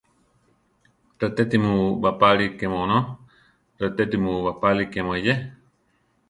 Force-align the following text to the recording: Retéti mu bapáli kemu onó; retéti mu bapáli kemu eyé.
Retéti 1.21 1.57
mu 1.65 1.75
bapáli 2.03 2.45
kemu 2.57 2.77
onó; 2.85 2.99
retéti 3.81 4.17
mu 4.23 4.31
bapáli 4.47 4.83
kemu 4.93 5.11
eyé. 5.19 5.33